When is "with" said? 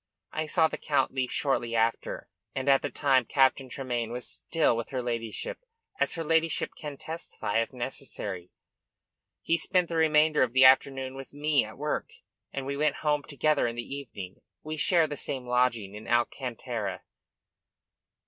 4.75-4.89, 11.13-11.33